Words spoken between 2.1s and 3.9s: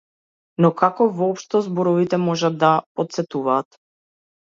може да потсетуваат?